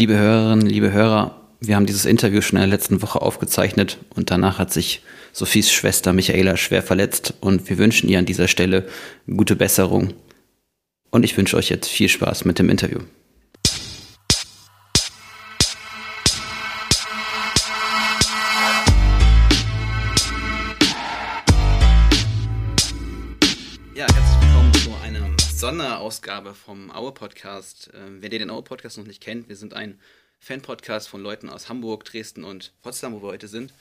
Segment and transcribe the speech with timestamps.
[0.00, 4.30] Liebe Hörerinnen, liebe Hörer, wir haben dieses Interview schon in der letzten Woche aufgezeichnet und
[4.30, 5.02] danach hat sich
[5.34, 8.88] Sophies Schwester Michaela schwer verletzt und wir wünschen ihr an dieser Stelle
[9.26, 10.14] gute Besserung.
[11.10, 13.00] Und ich wünsche euch jetzt viel Spaß mit dem Interview.
[26.10, 27.88] Sonderausgabe vom Aue Podcast.
[27.94, 30.00] Ähm, wer den Aue Podcast noch nicht kennt, wir sind ein
[30.40, 33.72] Fan-Podcast von Leuten aus Hamburg, Dresden und Potsdam, wo wir heute sind.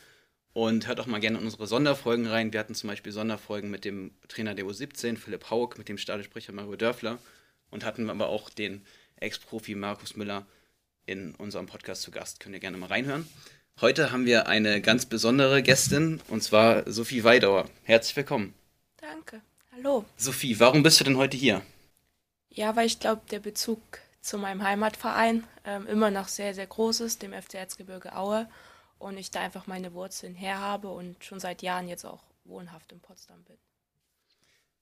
[0.54, 2.54] Und hört auch mal gerne in unsere Sonderfolgen rein.
[2.54, 6.54] Wir hatten zum Beispiel Sonderfolgen mit dem Trainer der U17, Philipp Haug, mit dem Stadionsprecher
[6.54, 7.18] Mario Dörfler
[7.72, 10.46] und hatten aber auch den Ex-Profi Markus Müller
[11.08, 12.40] in unserem Podcast zu Gast.
[12.40, 13.28] Könnt ihr gerne mal reinhören.
[13.82, 17.68] Heute haben wir eine ganz besondere Gästin und zwar Sophie Weidauer.
[17.86, 18.54] Herzlich willkommen.
[18.98, 19.42] Danke.
[19.72, 20.06] Hallo.
[20.16, 21.64] Sophie, warum bist du denn heute hier?
[22.60, 23.80] Ja, weil ich glaube, der Bezug
[24.20, 28.50] zu meinem Heimatverein ähm, immer noch sehr, sehr groß ist, dem FC Erzgebirge Aue.
[28.98, 32.92] Und ich da einfach meine Wurzeln her habe und schon seit Jahren jetzt auch wohnhaft
[32.92, 33.56] in Potsdam bin.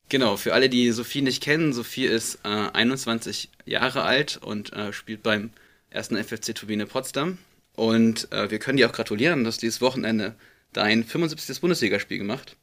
[0.09, 4.91] Genau, für alle, die Sophie nicht kennen, Sophie ist äh, 21 Jahre alt und äh,
[4.91, 5.51] spielt beim
[5.91, 7.37] ersten FFC Turbine Potsdam.
[7.75, 10.33] Und äh, wir können dir auch gratulieren, dass dieses Wochenende
[10.73, 11.61] dein 75.
[11.61, 12.57] Bundesligaspiel gemacht.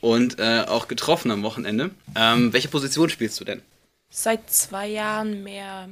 [0.00, 1.90] Und äh, auch getroffen am Wochenende.
[2.14, 3.62] Ähm, welche Position spielst du denn?
[4.10, 5.88] Seit zwei Jahren mehr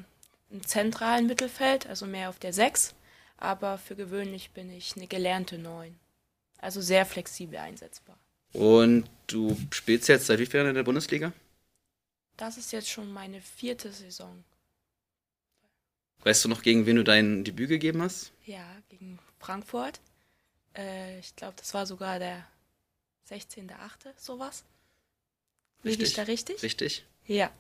[0.51, 2.95] im zentralen Mittelfeld, also mehr auf der 6.
[3.37, 5.95] Aber für gewöhnlich bin ich eine gelernte 9.
[6.59, 8.17] Also sehr flexibel einsetzbar.
[8.53, 11.33] Und du spielst jetzt seit wie vielen in der Bundesliga?
[12.37, 14.45] Das ist jetzt schon meine vierte Saison.
[16.23, 18.33] Weißt du noch, gegen wen du dein Debüt gegeben hast?
[18.45, 20.01] Ja, gegen Frankfurt.
[20.77, 22.45] Äh, ich glaube, das war sogar der
[23.31, 23.71] 16.8.,
[24.17, 24.65] sowas.
[25.83, 26.63] Liege ich da richtig?
[26.63, 27.05] Richtig.
[27.27, 27.51] Ja.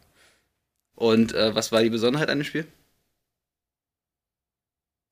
[0.94, 2.66] Und äh, was war die Besonderheit an dem Spiel?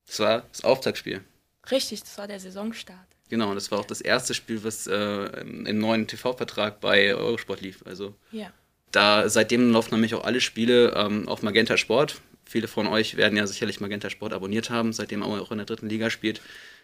[0.06, 1.22] Das war das Auftaktspiel.
[1.70, 2.98] Richtig, das war der Saisonstart.
[3.30, 4.94] Genau, und das war auch das erste Spiel, was äh,
[5.40, 7.82] im neuen TV-Vertrag bei Eurosport lief.
[7.86, 8.52] Also Ja.
[8.92, 12.20] da seitdem laufen nämlich auch alle Spiele ähm, auf Magenta Sport.
[12.44, 15.88] Viele von euch werden ja sicherlich Magenta Sport abonniert haben, seitdem auch in der dritten
[15.88, 16.42] Liga spielt.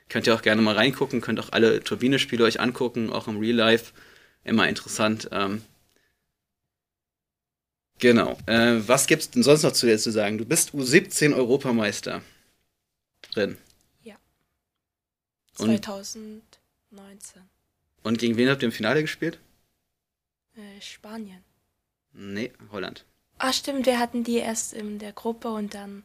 [0.09, 3.55] Könnt ihr auch gerne mal reingucken, könnt auch alle Turbine-Spiele euch angucken, auch im Real
[3.56, 3.93] Life.
[4.43, 5.28] Immer interessant.
[5.33, 5.62] Ähm,
[7.99, 8.37] genau.
[8.47, 10.39] Äh, was gibt's denn sonst noch zu dir zu sagen?
[10.39, 12.22] Du bist U17 Europameister
[13.33, 13.56] drin.
[14.03, 14.16] Ja.
[15.59, 16.43] Und- 2019.
[18.03, 19.39] Und gegen wen habt ihr im Finale gespielt?
[20.56, 21.44] Äh, Spanien.
[22.12, 23.05] Nee, Holland.
[23.39, 26.03] Ah, stimmt, wir hatten die erst in der Gruppe und dann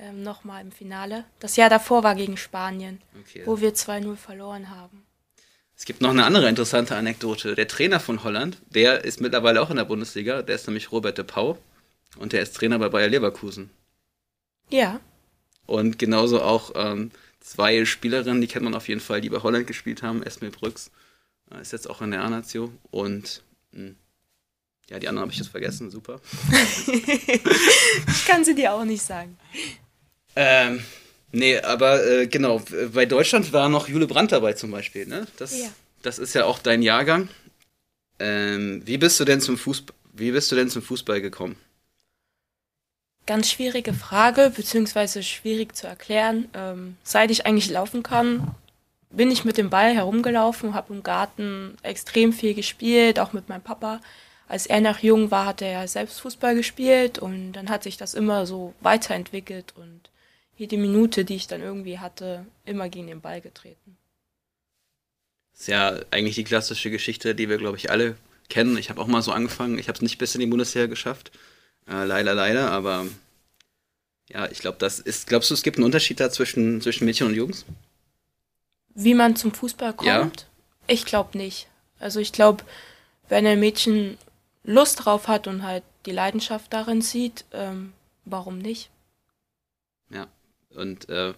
[0.00, 1.24] ähm, nochmal im Finale.
[1.40, 3.42] Das Jahr davor war gegen Spanien, Okay.
[3.44, 5.04] wo wir 2-0 verloren haben.
[5.76, 7.54] Es gibt noch eine andere interessante Anekdote.
[7.54, 10.42] Der Trainer von Holland, der ist mittlerweile auch in der Bundesliga.
[10.42, 11.56] Der ist nämlich Robert de Pau.
[12.16, 13.70] Und der ist Trainer bei Bayer Leverkusen.
[14.70, 15.00] Ja,
[15.66, 17.10] Und genauso auch ähm,
[17.40, 20.22] zwei Spielerinnen, die kennt man auf jeden Fall, die bei Holland gespielt haben.
[20.22, 20.90] Esme Brüx
[21.52, 22.72] äh, ist jetzt auch in der A-Nazio.
[22.90, 23.42] Und
[23.72, 23.92] mh,
[24.90, 25.90] ja, die anderen habe ich jetzt vergessen.
[25.90, 26.20] Super.
[26.88, 29.38] ich kann sie dir auch nicht sagen.
[30.40, 30.84] Ähm,
[31.32, 32.62] nee, aber äh, genau,
[32.94, 35.26] bei Deutschland war noch Jule Brandt dabei zum Beispiel, ne?
[35.36, 35.66] Das, Ja.
[36.02, 37.28] das ist ja auch dein Jahrgang.
[38.20, 41.56] Ähm, wie bist du denn zum Fußball, wie bist du denn zum Fußball gekommen?
[43.26, 46.48] Ganz schwierige Frage, beziehungsweise schwierig zu erklären.
[46.54, 48.54] Ähm, seit ich eigentlich laufen kann,
[49.10, 53.62] bin ich mit dem Ball herumgelaufen, habe im Garten extrem viel gespielt, auch mit meinem
[53.62, 54.00] Papa.
[54.46, 57.96] Als er noch jung war, hat er ja selbst Fußball gespielt und dann hat sich
[57.96, 60.00] das immer so weiterentwickelt und
[60.58, 63.96] jede Minute, die ich dann irgendwie hatte, immer gegen den Ball getreten.
[65.54, 68.16] ist ja eigentlich die klassische Geschichte, die wir, glaube ich, alle
[68.48, 68.76] kennen.
[68.76, 69.78] Ich habe auch mal so angefangen.
[69.78, 71.30] Ich habe es nicht bis in die Bundesliga geschafft.
[71.88, 72.72] Äh, leider, leider.
[72.72, 73.06] Aber
[74.28, 75.28] ja, ich glaube, das ist.
[75.28, 77.64] Glaubst du, es gibt einen Unterschied da zwischen, zwischen Mädchen und Jungs?
[78.94, 80.06] Wie man zum Fußball kommt?
[80.08, 80.30] Ja.
[80.88, 81.68] Ich glaube nicht.
[82.00, 82.64] Also ich glaube,
[83.28, 84.18] wenn ein Mädchen
[84.64, 87.92] Lust drauf hat und halt die Leidenschaft darin sieht, ähm,
[88.24, 88.90] warum nicht?
[90.10, 90.26] Ja.
[90.74, 91.34] Und äh,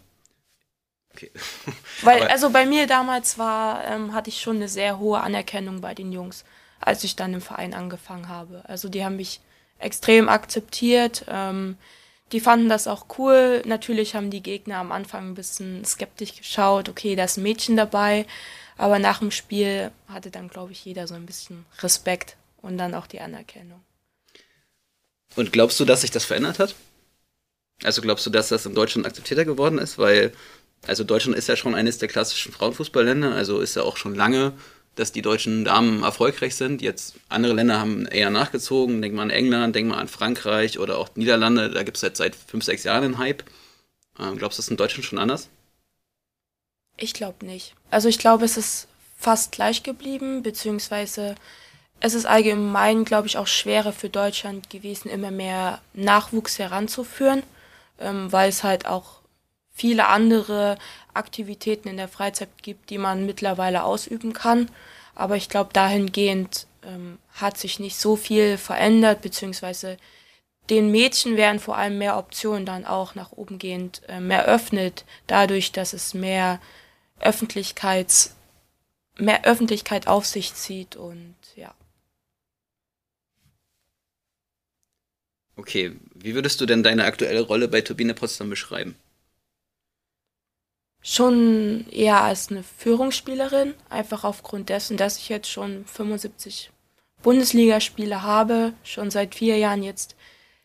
[1.15, 1.31] okay.
[2.03, 5.81] Weil, Aber- also bei mir damals war, ähm, hatte ich schon eine sehr hohe Anerkennung
[5.81, 6.44] bei den Jungs,
[6.81, 8.62] als ich dann im Verein angefangen habe.
[8.67, 9.41] Also die haben mich
[9.79, 11.25] extrem akzeptiert.
[11.29, 11.77] Ähm,
[12.32, 13.62] die fanden das auch cool.
[13.67, 16.88] Natürlich haben die Gegner am Anfang ein bisschen skeptisch geschaut.
[16.88, 18.25] Okay, da ist ein Mädchen dabei.
[18.76, 22.94] Aber nach dem Spiel hatte dann, glaube ich, jeder so ein bisschen Respekt und dann
[22.94, 23.83] auch die Anerkennung.
[25.37, 26.75] Und glaubst du, dass sich das verändert hat?
[27.85, 29.99] Also glaubst du, dass das in Deutschland akzeptierter geworden ist?
[29.99, 30.32] Weil,
[30.87, 34.53] also Deutschland ist ja schon eines der klassischen Frauenfußballländer, also ist ja auch schon lange
[34.97, 36.82] dass die deutschen Damen erfolgreich sind.
[36.82, 39.00] Jetzt andere Länder haben eher nachgezogen.
[39.00, 41.71] Denk mal an England, denk mal an Frankreich oder auch Niederlande.
[41.71, 43.44] Da gibt es jetzt seit fünf, sechs Jahren einen Hype.
[44.19, 45.49] Ähm, glaubst du, das ist in Deutschland schon anders?
[46.97, 47.75] Ich glaube nicht.
[47.91, 51.35] Also ich glaube, es ist fast gleich geblieben, beziehungsweise
[52.00, 57.43] es ist allgemein, glaube ich, auch schwerer für Deutschland gewesen, immer mehr Nachwuchs heranzuführen,
[58.00, 59.20] ähm, weil es halt auch
[59.73, 60.76] viele andere
[61.14, 64.70] Aktivitäten in der Freizeit gibt, die man mittlerweile ausüben kann.
[65.14, 69.97] Aber ich glaube, dahingehend ähm, hat sich nicht so viel verändert, beziehungsweise
[70.69, 75.05] den Mädchen werden vor allem mehr Optionen dann auch nach oben gehend äh, mehr öffnet,
[75.26, 76.61] dadurch, dass es mehr
[77.19, 78.37] Öffentlichkeits,
[79.19, 81.75] mehr Öffentlichkeit auf sich zieht und ja.
[85.61, 88.97] Okay, wie würdest du denn deine aktuelle Rolle bei Turbine Potsdam beschreiben?
[91.03, 96.71] Schon eher als eine Führungsspielerin, einfach aufgrund dessen, dass ich jetzt schon 75
[97.23, 100.17] Bundesligaspiele habe, schon seit vier Jahren jetzt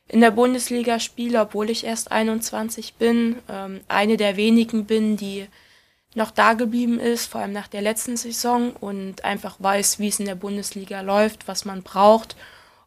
[0.07, 5.45] in der Bundesliga spiele, obwohl ich erst 21 bin, ähm, eine der wenigen bin, die
[6.13, 10.21] noch da geblieben ist, vor allem nach der letzten Saison und einfach weiß, wie es
[10.21, 12.37] in der Bundesliga läuft, was man braucht.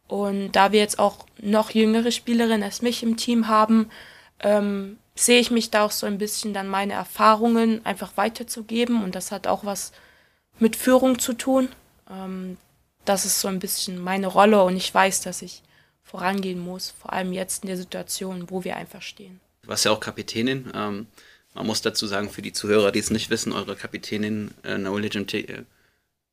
[0.09, 3.91] Und da wir jetzt auch noch jüngere Spielerinnen als mich im Team haben,
[4.41, 9.15] ähm, sehe ich mich da auch so ein bisschen dann meine Erfahrungen einfach weiterzugeben und
[9.15, 9.93] das hat auch was
[10.59, 11.69] mit Führung zu tun.
[12.11, 12.57] Ähm,
[13.05, 15.63] das ist so ein bisschen meine Rolle und ich weiß, dass ich
[16.05, 19.41] vorangehen muss, vor allem jetzt in der Situation, wo wir einfach stehen.
[19.63, 20.73] Du warst ja auch Kapitänin.
[20.75, 21.07] Ähm,
[21.55, 25.07] man muss dazu sagen, für die Zuhörer, die es nicht wissen, eure Kapitänin äh, Naomi,
[25.07, 25.65] äh,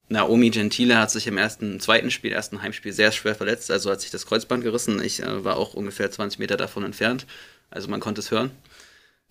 [0.08, 4.02] Naomi Gentile hat sich im ersten, zweiten Spiel, ersten Heimspiel sehr schwer verletzt, also hat
[4.02, 5.02] sich das Kreuzband gerissen.
[5.04, 7.26] Ich äh, war auch ungefähr 20 Meter davon entfernt,
[7.72, 8.52] also man konnte es hören.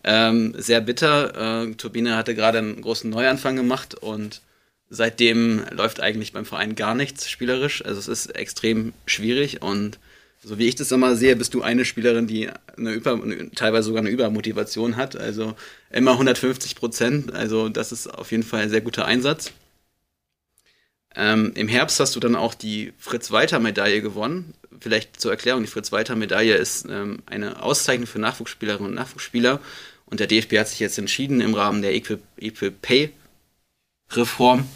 [0.03, 1.63] Ähm, sehr bitter.
[1.65, 4.43] Äh, Turbine hatte gerade einen großen Neuanfang gemacht und
[4.91, 7.85] seitdem läuft eigentlich beim Verein gar nichts spielerisch.
[7.85, 9.99] Also es ist extrem schwierig und
[10.43, 13.19] so wie ich das immer sehe, bist du eine Spielerin, die eine Über,
[13.55, 15.17] teilweise sogar eine Übermotivation hat.
[15.17, 15.57] Also
[15.91, 17.33] immer 150 Prozent.
[17.33, 19.53] Also das ist auf jeden Fall ein sehr guter Einsatz.
[21.17, 24.55] Ähm, Im Herbst hast du dann auch die Fritz-Walter-Medaille gewonnen.
[24.81, 29.61] Vielleicht zur Erklärung, die Fritz-Walter-Medaille ist ähm, eine Auszeichnung für Nachwuchsspielerinnen und Nachwuchsspieler.
[30.07, 33.13] Und der DFB hat sich jetzt entschieden, im Rahmen der Equal, Equal Pay
[34.13, 34.69] Reform,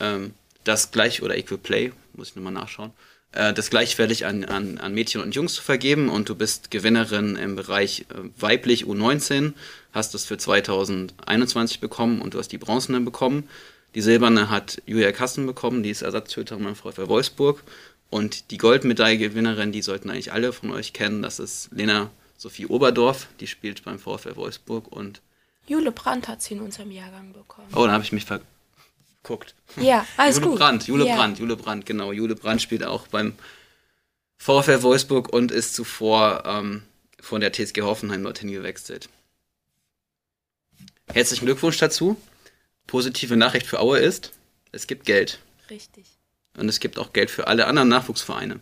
[0.00, 2.92] ähm, das gleich, oder Equal Play, muss ich nochmal nachschauen,
[3.32, 6.08] äh, das gleichwertig an, an, an Mädchen und Jungs zu vergeben.
[6.08, 9.54] Und du bist Gewinnerin im Bereich äh, weiblich U19,
[9.92, 13.48] hast es für 2021 bekommen und du hast die Bronzene bekommen.
[13.98, 17.64] Die Silberne hat Julia Kassen bekommen, die ist Ersatztöterin beim VfL Wolfsburg.
[18.10, 23.26] Und die Goldmedaille-Gewinnerin, die sollten eigentlich alle von euch kennen, das ist Lena Sophie Oberdorf,
[23.40, 25.20] die spielt beim VfL Wolfsburg und
[25.66, 27.66] Jule Brandt hat sie in unserem Jahrgang bekommen.
[27.74, 29.56] Oh, da habe ich mich verguckt.
[29.80, 30.58] Ja, alles Jule gut.
[30.60, 31.16] Brandt, Jule ja.
[31.16, 32.12] Brandt, Jule Brandt, genau.
[32.12, 33.34] Jule Brandt spielt auch beim
[34.36, 36.84] VfL Wolfsburg und ist zuvor ähm,
[37.18, 39.08] von der TSG Hoffenheim dorthin gewechselt.
[41.12, 42.16] Herzlichen Glückwunsch dazu.
[42.88, 44.32] Positive Nachricht für Aue ist,
[44.72, 45.38] es gibt Geld.
[45.70, 46.06] Richtig.
[46.56, 48.58] Und es gibt auch Geld für alle anderen Nachwuchsvereine.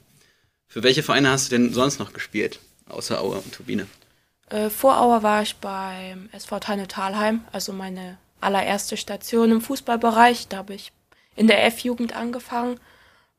[0.66, 2.58] Für welche Vereine hast du denn sonst noch gespielt?
[2.88, 3.86] Außer Aue und Turbine.
[4.50, 10.48] Äh, vor Auer war ich beim SV Tanne Thalheim, also meine allererste Station im Fußballbereich.
[10.48, 10.92] Da habe ich
[11.36, 12.80] in der F-Jugend angefangen,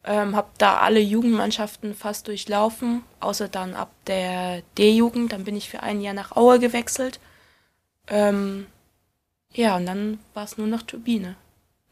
[0.05, 5.33] ähm, habe da alle Jugendmannschaften fast durchlaufen, außer dann ab der D-Jugend.
[5.33, 7.19] Dann bin ich für ein Jahr nach Aue gewechselt.
[8.07, 8.67] Ähm,
[9.57, 11.35] ja, und dann war es nur noch Turbine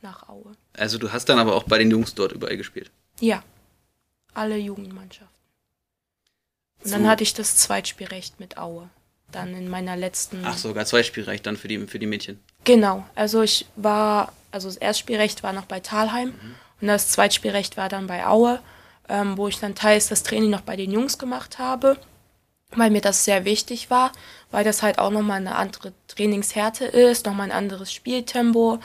[0.02, 0.54] nach Aue.
[0.74, 2.92] Also du hast dann aber auch bei den Jungs dort überall gespielt.
[3.20, 3.44] Ja,
[4.34, 5.28] alle Jugendmannschaften.
[6.84, 6.96] Und So.
[6.96, 8.90] dann hatte ich das Zweitspielrecht mit Aue.
[9.32, 10.44] Dann in meiner letzten.
[10.46, 12.40] Ach, sogar zwei Spielreich dann für die, für die Mädchen.
[12.64, 13.06] Genau.
[13.16, 16.34] Also ich war, also das Erstspielrecht war noch bei Thalheim
[16.80, 18.62] und das Zweitspielrecht war dann bei Aue,
[19.10, 21.98] ähm, wo ich dann teils das Training noch bei den Jungs gemacht habe,
[22.72, 24.12] weil mir das sehr wichtig war,
[24.52, 28.80] weil das halt auch nochmal eine andere Trainingshärte ist, nochmal ein anderes Spieltempo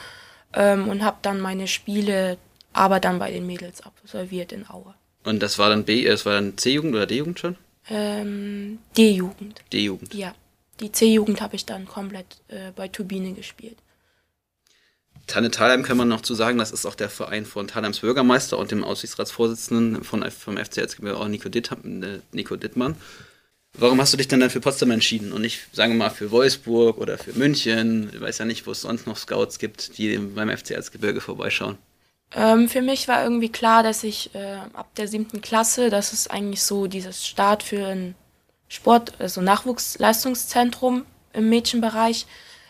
[0.55, 2.39] ähm, und habe dann meine Spiele
[2.73, 4.95] aber dann bei den Mädels absolviert in Aue.
[5.25, 7.57] Und das war dann B, äh, das war dann C-Jugend oder D-Jugend schon?
[7.89, 10.15] Ähm, D-Jugend, D-Jugend.
[10.15, 10.35] ja.
[10.81, 13.77] Die C-Jugend habe ich dann komplett äh, bei Turbine gespielt.
[15.27, 18.57] Tanne Thalheim kann man noch zu sagen, das ist auch der Verein von Thalheims Bürgermeister
[18.57, 22.97] und dem Aussichtsratsvorsitzenden von, vom FC Erzgebirge, auch Nico, Ditt, äh, Nico Dittmann.
[23.79, 26.31] Warum hast du dich denn dann für Potsdam entschieden und nicht, sagen wir mal, für
[26.31, 28.11] Wolfsburg oder für München?
[28.13, 31.79] Ich weiß ja nicht, wo es sonst noch Scouts gibt, die beim FC Erzgebirge vorbeischauen.
[32.35, 36.31] Ähm, für mich war irgendwie klar, dass ich äh, ab der siebten Klasse, das ist
[36.31, 38.15] eigentlich so dieses Start für ein
[38.69, 42.27] Sport, also Nachwuchsleistungszentrum im Mädchenbereich,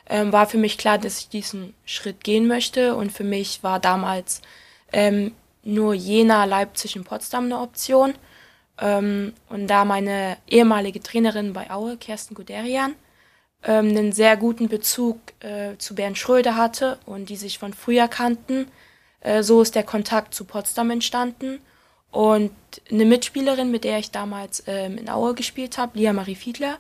[0.09, 2.95] ähm, war für mich klar, dass ich diesen Schritt gehen möchte.
[2.95, 4.41] Und für mich war damals
[4.93, 8.15] ähm, nur Jena, Leipzig und Potsdam eine Option.
[8.81, 12.95] Ähm, und da meine ehemalige Trainerin bei Aue, Kersten Guderian,
[13.63, 18.09] ähm, einen sehr guten Bezug äh, zu Bernd Schröder hatte und die sich von früher
[18.09, 18.67] kannten,
[19.21, 21.61] äh, so ist der Kontakt zu Potsdam entstanden.
[22.11, 22.53] Und
[22.91, 26.79] eine Mitspielerin, mit der ich damals ähm, in Aue gespielt habe, Lia Marie Fiedler,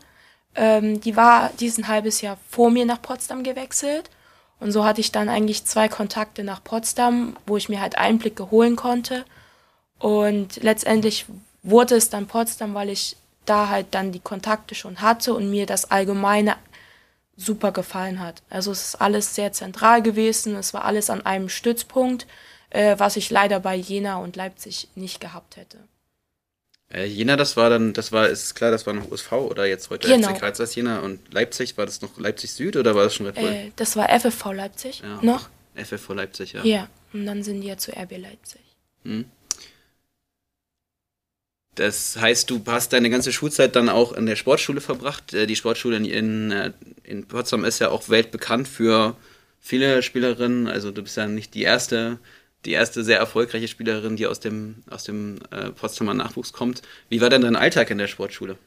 [0.56, 4.10] ähm, die war diesen halbes Jahr vor mir nach Potsdam gewechselt.
[4.58, 8.50] Und so hatte ich dann eigentlich zwei Kontakte nach Potsdam, wo ich mir halt Einblicke
[8.50, 9.24] holen konnte.
[9.98, 11.26] Und letztendlich
[11.62, 15.66] wurde es dann Potsdam, weil ich da halt dann die Kontakte schon hatte und mir
[15.66, 16.56] das Allgemeine
[17.36, 18.42] super gefallen hat.
[18.50, 22.26] Also es ist alles sehr zentral gewesen, es war alles an einem Stützpunkt,
[22.70, 25.78] äh, was ich leider bei Jena und Leipzig nicht gehabt hätte.
[26.92, 29.90] Äh, Jena, das war dann, das war, ist klar, das war noch USV oder jetzt
[29.90, 30.28] heute genau.
[30.28, 33.36] FC Karlsruhe Jena und Leipzig, war das noch Leipzig Süd oder war das schon Red
[33.36, 33.48] Bull?
[33.48, 35.18] Äh, das war FFV Leipzig ja.
[35.22, 35.48] noch.
[35.76, 36.64] FFV Leipzig, ja.
[36.64, 38.60] Ja, und dann sind die ja zu RB Leipzig.
[39.04, 39.24] Hm.
[41.76, 45.34] Das heißt, du hast deine ganze Schulzeit dann auch in der Sportschule verbracht.
[45.34, 46.72] Äh, die Sportschule in, äh,
[47.04, 49.16] in Potsdam ist ja auch weltbekannt für
[49.60, 50.66] viele Spielerinnen.
[50.66, 52.18] Also du bist ja nicht die erste
[52.64, 56.82] die erste sehr erfolgreiche Spielerin, die aus dem, aus dem äh, Potsdamer Nachwuchs kommt.
[57.08, 58.58] Wie war denn dein Alltag in der Sportschule?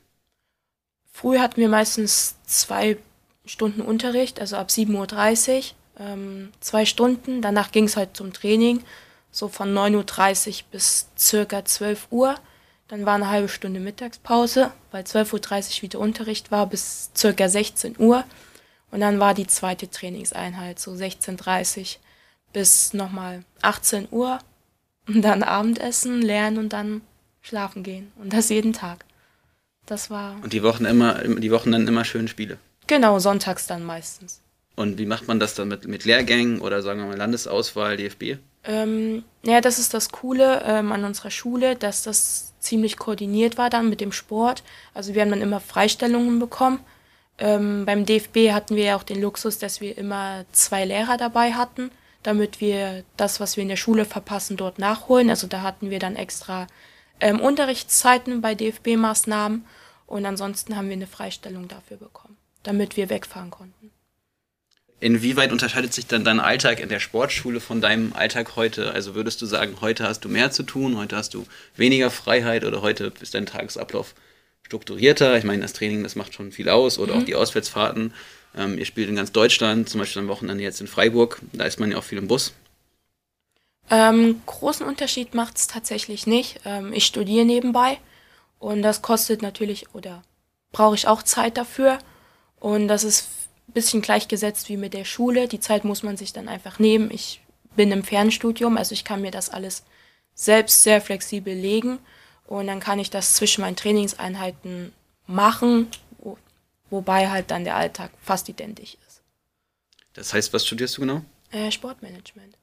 [1.12, 2.98] Früher hatten wir meistens zwei
[3.46, 5.64] Stunden Unterricht, also ab 7.30 Uhr,
[6.00, 7.42] ähm, zwei Stunden.
[7.42, 8.82] Danach ging es halt zum Training,
[9.32, 12.36] so von 9.30 Uhr bis circa 12 Uhr.
[12.88, 17.96] Dann war eine halbe Stunde Mittagspause, weil 12.30 Uhr wieder Unterricht war bis circa 16
[17.98, 18.24] Uhr.
[18.92, 21.86] Und dann war die zweite Trainingseinheit, so 16.30 Uhr
[22.54, 24.40] bis nochmal 18 Uhr
[25.08, 27.02] und dann Abendessen, lernen und dann
[27.42, 28.12] schlafen gehen.
[28.18, 29.06] Und das jeden Tag.
[29.86, 30.36] Das war.
[30.42, 32.58] Und die Wochen immer, die Wochen dann immer schöne Spiele.
[32.88, 34.42] Genau, sonntags dann meistens.
[34.76, 38.38] Und wie macht man das dann mit, mit Lehrgängen oder sagen wir mal Landesauswahl, DFB?
[38.66, 43.70] Ähm, ja, das ist das Coole ähm, an unserer Schule, dass das ziemlich koordiniert war
[43.70, 44.64] dann mit dem Sport.
[44.94, 46.80] Also wir haben dann immer Freistellungen bekommen.
[47.38, 51.54] Ähm, beim DFB hatten wir ja auch den Luxus, dass wir immer zwei Lehrer dabei
[51.54, 51.92] hatten
[52.24, 55.30] damit wir das, was wir in der Schule verpassen, dort nachholen.
[55.30, 56.68] Also da hatten wir dann extra
[57.20, 59.66] ähm, Unterrichtszeiten bei DFB-Maßnahmen
[60.08, 63.92] und ansonsten haben wir eine Freistellung dafür bekommen, damit wir wegfahren konnten.
[65.04, 68.94] Inwieweit unterscheidet sich dann dein Alltag in der Sportschule von deinem Alltag heute?
[68.94, 71.46] Also würdest du sagen, heute hast du mehr zu tun, heute hast du
[71.76, 74.16] weniger Freiheit oder heute ist dein Tagesablauf
[74.62, 75.38] strukturierter?
[75.38, 77.20] Ich meine, das Training, das macht schon viel aus oder mhm.
[77.20, 78.14] auch die Auswärtsfahrten.
[78.56, 81.42] Ähm, ihr spielt in ganz Deutschland, zum Beispiel am Wochenende jetzt in Freiburg.
[81.52, 82.54] Da ist man ja auch viel im Bus.
[83.90, 86.62] Ähm, großen Unterschied macht es tatsächlich nicht.
[86.64, 87.98] Ähm, ich studiere nebenbei
[88.58, 90.24] und das kostet natürlich oder
[90.72, 92.00] brauche ich auch Zeit dafür.
[92.62, 93.28] Und das ist
[93.68, 95.48] bisschen gleichgesetzt wie mit der Schule.
[95.48, 97.10] Die Zeit muss man sich dann einfach nehmen.
[97.12, 97.42] Ich
[97.76, 99.84] bin im Fernstudium, also ich kann mir das alles
[100.36, 102.00] selbst sehr flexibel legen
[102.46, 104.92] und dann kann ich das zwischen meinen Trainingseinheiten
[105.26, 105.88] machen
[106.94, 109.22] wobei halt dann der Alltag fast identisch ist.
[110.14, 111.26] Das heißt, was studierst du genau?
[111.52, 112.56] Äh, Sportmanagement.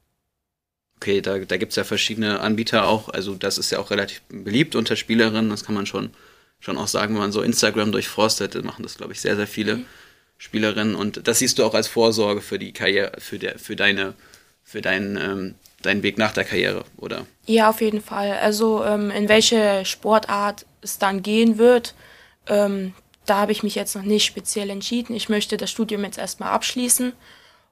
[0.95, 3.09] Okay, da, da gibt es ja verschiedene Anbieter auch.
[3.09, 5.49] Also das ist ja auch relativ beliebt unter Spielerinnen.
[5.49, 6.11] Das kann man schon,
[6.59, 9.77] schon auch sagen, wenn man so Instagram durchforstet, machen das, glaube ich, sehr, sehr viele
[9.77, 9.85] mhm.
[10.41, 10.95] Spielerinnen.
[10.95, 14.15] Und das siehst du auch als Vorsorge für die Karriere, für, der, für deine,
[14.63, 17.27] für deinen, ähm, deinen Weg nach der Karriere, oder?
[17.45, 18.31] Ja, auf jeden Fall.
[18.41, 21.93] Also ähm, in welche Sportart es dann gehen wird,
[22.47, 22.95] ähm,
[23.27, 25.15] da habe ich mich jetzt noch nicht speziell entschieden.
[25.15, 27.13] Ich möchte das Studium jetzt erstmal abschließen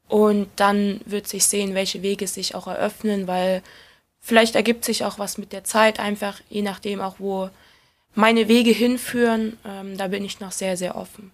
[0.08, 3.64] und dann wird sich sehen, welche Wege sich auch eröffnen, weil
[4.20, 7.50] vielleicht ergibt sich auch was mit der Zeit, einfach je nachdem auch, wo
[8.14, 9.58] meine Wege hinführen.
[9.66, 11.32] Ähm, da bin ich noch sehr, sehr offen.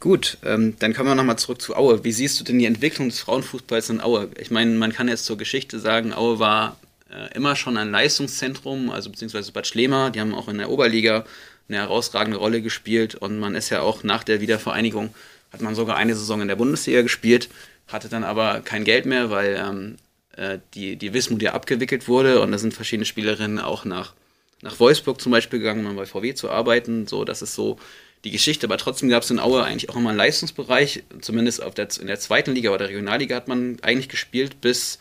[0.00, 2.02] Gut, ähm, dann kommen wir nochmal zurück zu Aue.
[2.04, 4.30] Wie siehst du denn die Entwicklung des Frauenfußballs in Aue?
[4.38, 6.78] Ich meine, man kann jetzt zur Geschichte sagen, Aue war
[7.10, 11.26] äh, immer schon ein Leistungszentrum, also beziehungsweise Bad Schlema, die haben auch in der Oberliga
[11.68, 15.14] eine herausragende Rolle gespielt und man ist ja auch nach der Wiedervereinigung,
[15.52, 17.50] hat man sogar eine Saison in der Bundesliga gespielt,
[17.86, 19.96] hatte dann aber kein Geld mehr, weil ähm,
[20.34, 24.14] äh, die, die Wismut ja abgewickelt wurde und da sind verschiedene Spielerinnen auch nach,
[24.62, 27.78] nach Wolfsburg zum Beispiel gegangen, um bei VW zu arbeiten, so, das ist so
[28.24, 31.74] die Geschichte, aber trotzdem gab es in Aue eigentlich auch immer einen Leistungsbereich, zumindest auf
[31.74, 34.98] der, in der zweiten Liga oder der Regionalliga hat man eigentlich gespielt bis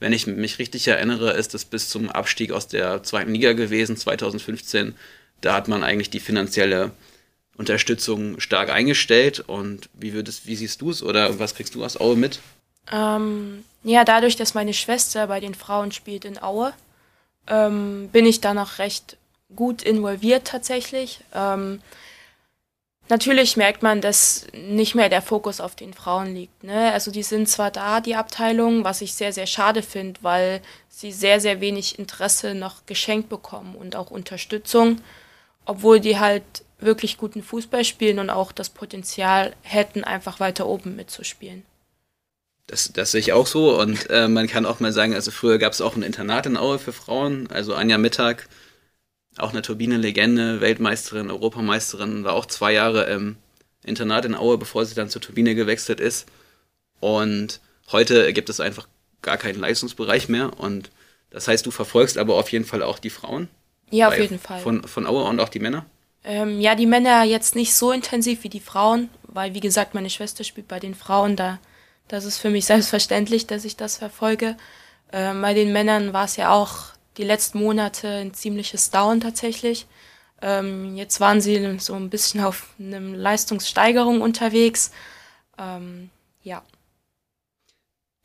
[0.00, 3.96] wenn ich mich richtig erinnere, ist es bis zum Abstieg aus der zweiten Liga gewesen,
[3.96, 4.94] 2015.
[5.40, 6.92] Da hat man eigentlich die finanzielle
[7.56, 9.40] Unterstützung stark eingestellt.
[9.40, 12.38] Und wie, würdest, wie siehst du es oder was kriegst du aus Aue mit?
[12.92, 16.72] Ähm, ja, dadurch, dass meine Schwester bei den Frauen spielt in Aue,
[17.48, 19.16] ähm, bin ich da noch recht
[19.56, 21.20] gut involviert tatsächlich.
[21.34, 21.80] Ähm,
[23.10, 26.62] Natürlich merkt man, dass nicht mehr der Fokus auf den Frauen liegt.
[26.62, 26.92] Ne?
[26.92, 31.12] Also die sind zwar da, die Abteilung, was ich sehr, sehr schade finde, weil sie
[31.12, 35.00] sehr, sehr wenig Interesse noch geschenkt bekommen und auch Unterstützung,
[35.64, 36.44] obwohl die halt
[36.80, 41.64] wirklich guten Fußball spielen und auch das Potenzial hätten, einfach weiter oben mitzuspielen.
[42.66, 45.56] Das, das sehe ich auch so und äh, man kann auch mal sagen, also früher
[45.56, 48.46] gab es auch ein Internat in Aue für Frauen, also Anja Mittag,
[49.40, 53.36] auch eine Turbine-Legende, Weltmeisterin, Europameisterin, war auch zwei Jahre im
[53.84, 56.26] Internat in Aue, bevor sie dann zur Turbine gewechselt ist.
[57.00, 58.88] Und heute gibt es einfach
[59.22, 60.90] gar keinen Leistungsbereich mehr und
[61.30, 63.48] das heißt, du verfolgst aber auf jeden Fall auch die Frauen.
[63.90, 64.60] Ja, auf jeden Fall.
[64.60, 65.86] Von, von Aue und auch die Männer?
[66.24, 70.10] Ähm, ja, die Männer jetzt nicht so intensiv wie die Frauen, weil wie gesagt, meine
[70.10, 71.58] Schwester spielt bei den Frauen, da
[72.08, 74.56] das ist für mich selbstverständlich, dass ich das verfolge.
[75.12, 79.86] Äh, bei den Männern war es ja auch die letzten Monate ein ziemliches Down tatsächlich.
[80.40, 84.92] Ähm, jetzt waren sie so ein bisschen auf einer Leistungssteigerung unterwegs.
[85.58, 86.10] Ähm,
[86.42, 86.62] ja.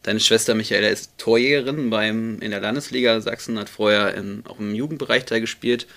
[0.04, 4.76] Deine Schwester Michaela ist Torjägerin beim, in der Landesliga Sachsen, hat vorher in, auch im
[4.76, 5.88] Jugendbereich da gespielt.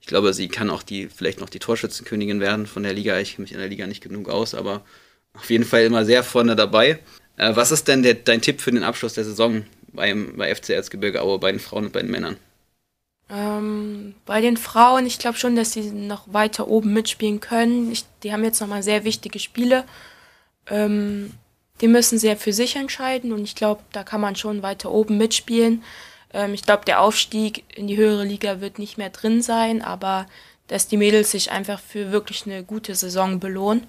[0.00, 3.18] Ich glaube, sie kann auch die, vielleicht noch die Torschützenkönigin werden von der Liga.
[3.18, 4.84] Ich kenne mich in der Liga nicht genug aus, aber
[5.34, 6.98] auf jeden Fall immer sehr vorne dabei.
[7.36, 10.70] Äh, was ist denn der, dein Tipp für den Abschluss der Saison beim, bei FC
[10.70, 12.36] Erzgebirge Aue, bei den Frauen und bei den Männern?
[13.30, 17.90] Ähm, bei den Frauen, ich glaube schon, dass sie noch weiter oben mitspielen können.
[17.92, 19.84] Ich, die haben jetzt nochmal sehr wichtige Spiele.
[20.68, 21.32] Ähm,
[21.80, 25.16] die müssen sehr für sich entscheiden und ich glaube, da kann man schon weiter oben
[25.16, 25.82] mitspielen.
[26.32, 30.26] Ähm, ich glaube, der Aufstieg in die höhere Liga wird nicht mehr drin sein, aber
[30.66, 33.86] dass die Mädels sich einfach für wirklich eine gute Saison belohnen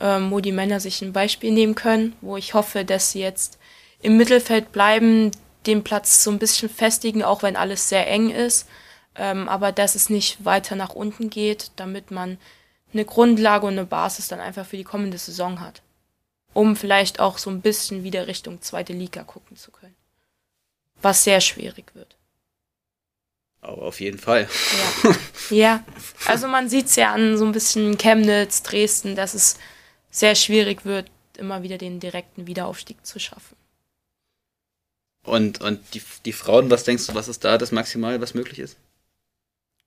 [0.00, 3.58] ähm, wo die Männer sich ein Beispiel nehmen können, wo ich hoffe, dass sie jetzt
[4.00, 5.30] im Mittelfeld bleiben,
[5.66, 8.68] den Platz so ein bisschen festigen, auch wenn alles sehr eng ist,
[9.16, 12.38] ähm, aber dass es nicht weiter nach unten geht, damit man
[12.92, 15.82] eine Grundlage und eine Basis dann einfach für die kommende Saison hat,
[16.52, 19.96] um vielleicht auch so ein bisschen wieder Richtung zweite Liga gucken zu können,
[21.02, 22.16] was sehr schwierig wird.
[23.60, 24.48] Aber auf jeden Fall.
[25.02, 25.84] Ja, ja.
[26.26, 29.58] also man sieht es ja an so ein bisschen Chemnitz, Dresden, dass es
[30.10, 33.56] sehr schwierig wird, immer wieder den direkten Wiederaufstieg zu schaffen.
[35.26, 38.60] Und, und die, die Frauen, was denkst du, was ist da das Maximale, was möglich
[38.60, 38.76] ist?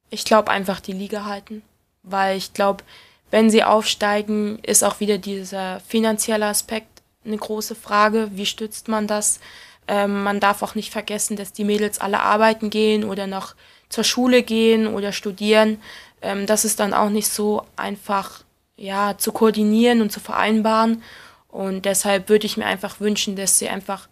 [0.10, 1.62] Ich glaube einfach die Liga halten,
[2.04, 2.84] weil ich glaube,
[3.32, 8.32] wenn sie aufsteigen, ist auch wieder dieser finanzielle Aspekt eine große Frage.
[8.34, 9.40] Wie stützt man das?
[9.88, 13.56] Ähm, man darf auch nicht vergessen, dass die Mädels alle arbeiten gehen oder noch
[13.88, 15.82] zur Schule gehen oder studieren.
[16.22, 18.44] Ähm, das ist dann auch nicht so einfach
[18.78, 21.04] ja, zu koordinieren und zu vereinbaren.
[21.50, 24.08] Und deshalb würde ich mir einfach wünschen, dass sie einfach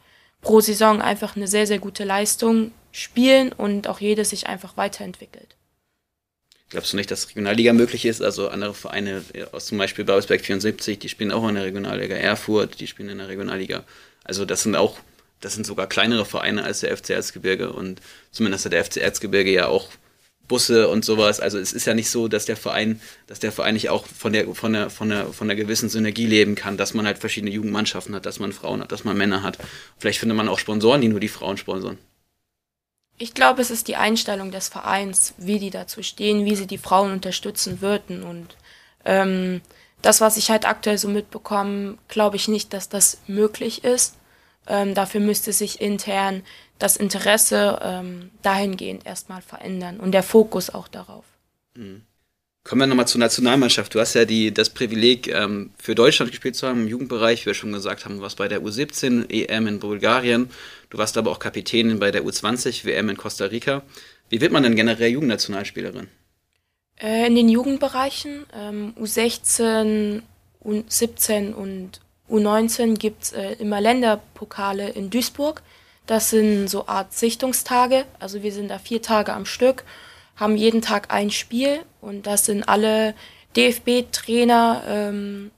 [0.48, 5.58] pro Saison einfach eine sehr, sehr gute Leistung spielen und auch jeder sich einfach weiterentwickelt.
[6.70, 8.22] Glaubst du nicht, dass Regionalliga möglich ist?
[8.22, 12.80] Also andere Vereine, aus zum Beispiel Babelsberg 74, die spielen auch in der Regionalliga Erfurt,
[12.80, 13.84] die spielen in der Regionalliga.
[14.24, 14.98] Also das sind auch,
[15.42, 18.00] das sind sogar kleinere Vereine als der FC Erzgebirge und
[18.32, 19.90] zumindest hat der FC Erzgebirge ja auch
[20.48, 21.40] Busse und sowas.
[21.40, 24.34] Also es ist ja nicht so, dass der Verein, dass der Verein nicht auch von
[24.34, 27.52] der, von der, von der, von der gewissen Synergie leben kann, dass man halt verschiedene
[27.52, 29.58] Jugendmannschaften hat, dass man Frauen hat, dass man Männer hat.
[29.98, 31.98] Vielleicht findet man auch Sponsoren, die nur die Frauen sponsern.
[33.20, 36.78] Ich glaube, es ist die Einstellung des Vereins, wie die dazu stehen, wie sie die
[36.78, 38.22] Frauen unterstützen würden.
[38.22, 38.56] Und
[39.06, 39.62] ähm,
[40.04, 44.16] das, was ich halt aktuell so mitbekomme, glaube ich nicht, dass das möglich ist.
[44.68, 46.44] Ähm, dafür müsste sich intern
[46.80, 51.26] das Interesse ähm, dahingehend erstmal verändern und der Fokus auch darauf.
[51.76, 52.04] Mhm.
[52.64, 53.96] Kommen wir nochmal zur Nationalmannschaft.
[53.96, 57.44] Du hast ja die, das Privileg, ähm, für Deutschland gespielt zu haben im Jugendbereich.
[57.44, 60.50] Wie wir schon gesagt haben, du warst bei der U17 EM in Bulgarien.
[60.90, 63.84] Du warst aber auch Kapitänin bei der U20 WM in Costa Rica.
[64.28, 66.10] Wie wird man denn generell Jugendnationalspielerin?
[67.00, 70.24] Äh, in den Jugendbereichen ähm, U16,
[70.66, 75.62] U17 und U19 gibt es äh, immer Länderpokale in Duisburg.
[76.08, 78.06] Das sind so Art Sichtungstage.
[78.20, 79.84] Also wir sind da vier Tage am Stück,
[80.38, 83.14] haben jeden Tag ein Spiel und das sind alle
[83.58, 85.52] DFB-Trainer ähm,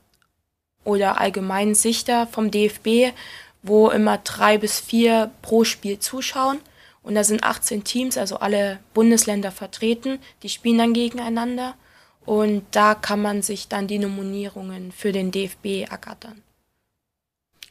[0.84, 3.14] oder allgemein Sichter vom DFB,
[3.62, 6.60] wo immer drei bis vier pro Spiel zuschauen.
[7.04, 11.76] Und da sind 18 Teams, also alle Bundesländer vertreten, die spielen dann gegeneinander.
[12.26, 16.42] Und da kann man sich dann die Nominierungen für den DFB ergattern.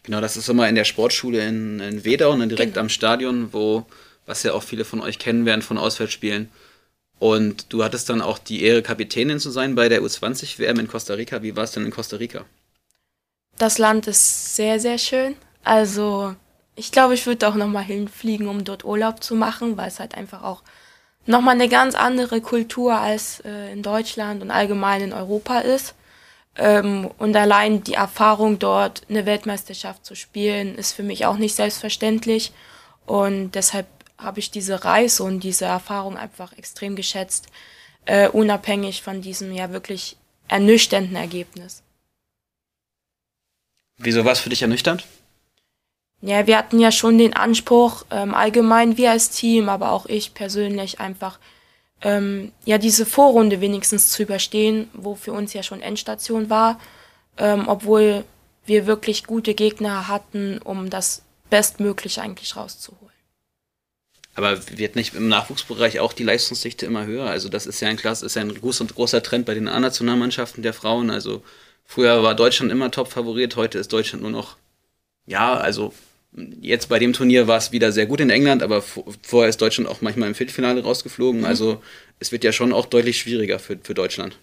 [0.08, 2.84] Genau, das ist immer in der Sportschule in, in Wedau, ne, direkt genau.
[2.84, 3.84] am Stadion, wo,
[4.24, 6.50] was ja auch viele von euch kennen werden von Auswärtsspielen.
[7.18, 11.12] Und du hattest dann auch die Ehre, Kapitänin zu sein bei der U20-WM in Costa
[11.12, 11.42] Rica.
[11.42, 12.46] Wie war es denn in Costa Rica?
[13.58, 15.36] Das Land ist sehr, sehr schön.
[15.62, 16.34] Also,
[16.74, 20.14] ich glaube, ich würde auch nochmal hinfliegen, um dort Urlaub zu machen, weil es halt
[20.14, 20.62] einfach auch
[21.26, 25.94] nochmal eine ganz andere Kultur als äh, in Deutschland und allgemein in Europa ist.
[26.58, 31.54] Ähm, und allein die Erfahrung dort, eine Weltmeisterschaft zu spielen, ist für mich auch nicht
[31.54, 32.52] selbstverständlich.
[33.06, 33.86] Und deshalb
[34.18, 37.46] habe ich diese Reise und diese Erfahrung einfach extrem geschätzt,
[38.04, 40.16] äh, unabhängig von diesem ja wirklich
[40.48, 41.82] ernüchternden Ergebnis.
[43.96, 45.06] Wieso war es für dich ernüchternd?
[46.20, 50.34] Ja, wir hatten ja schon den Anspruch, ähm, allgemein wir als Team, aber auch ich
[50.34, 51.38] persönlich einfach,
[52.02, 56.80] ähm, ja, diese Vorrunde wenigstens zu überstehen, wo für uns ja schon Endstation war,
[57.36, 58.24] ähm, obwohl
[58.66, 63.08] wir wirklich gute Gegner hatten, um das Bestmögliche eigentlich rauszuholen.
[64.34, 67.26] Aber wird nicht im Nachwuchsbereich auch die Leistungsdichte immer höher?
[67.26, 70.74] Also das ist ja ein Klass, ist ja ein großer, Trend bei den A-Nationalmannschaften der
[70.74, 71.10] Frauen.
[71.10, 71.42] Also
[71.84, 74.56] früher war Deutschland immer Top-Favorit, heute ist Deutschland nur noch,
[75.26, 75.92] ja, also
[76.60, 79.88] jetzt bei dem Turnier war es wieder sehr gut in England, aber vorher ist Deutschland
[79.88, 81.40] auch manchmal im Viertelfinale rausgeflogen.
[81.40, 81.46] Mhm.
[81.46, 81.82] Also
[82.20, 84.36] es wird ja schon auch deutlich schwieriger für, für Deutschland.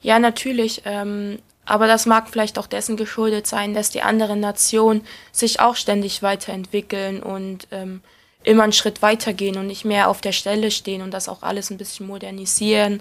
[0.00, 0.82] Ja, natürlich.
[0.84, 5.76] Ähm, aber das mag vielleicht auch dessen geschuldet sein, dass die anderen Nationen sich auch
[5.76, 8.00] ständig weiterentwickeln und ähm,
[8.42, 11.70] immer einen Schritt weitergehen und nicht mehr auf der Stelle stehen und das auch alles
[11.70, 13.00] ein bisschen modernisieren.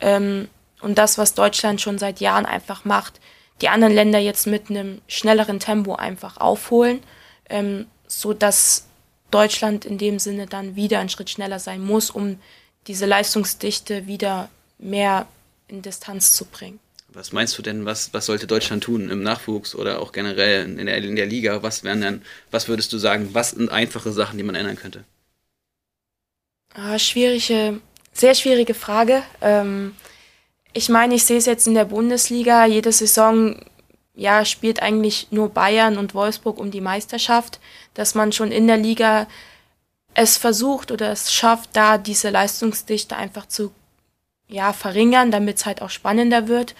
[0.00, 0.48] Ähm,
[0.82, 3.20] und das, was Deutschland schon seit Jahren einfach macht,
[3.62, 7.00] die anderen Länder jetzt mit einem schnelleren Tempo einfach aufholen,
[7.48, 8.86] ähm, so dass
[9.30, 12.38] Deutschland in dem Sinne dann wieder einen Schritt schneller sein muss, um
[12.86, 15.26] diese Leistungsdichte wieder mehr
[15.68, 16.78] in Distanz zu bringen.
[17.08, 20.86] Was meinst du denn, was, was sollte Deutschland tun im Nachwuchs oder auch generell in
[20.86, 21.62] der, in der Liga?
[21.62, 25.04] Was wären denn, was würdest du sagen, was sind einfache Sachen, die man ändern könnte?
[26.74, 27.80] Ah, schwierige,
[28.14, 29.22] sehr schwierige Frage.
[29.42, 29.94] Ähm,
[30.72, 33.62] ich meine, ich sehe es jetzt in der Bundesliga, jede Saison
[34.14, 37.60] ja, spielt eigentlich nur Bayern und Wolfsburg um die Meisterschaft,
[37.94, 39.26] dass man schon in der Liga
[40.14, 43.72] es versucht oder es schafft, da diese Leistungsdichte einfach zu
[44.48, 46.74] ja, verringern, damit es halt auch spannender wird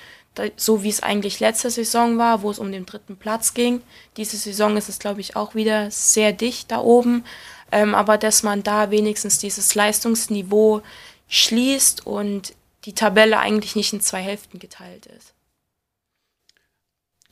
[0.56, 3.82] so wie es eigentlich letzte Saison war, wo es um den dritten Platz ging.
[4.16, 7.24] Diese Saison ist es, glaube ich, auch wieder sehr dicht da oben.
[7.70, 10.82] Ähm, aber dass man da wenigstens dieses Leistungsniveau
[11.28, 15.34] schließt und die Tabelle eigentlich nicht in zwei Hälften geteilt ist.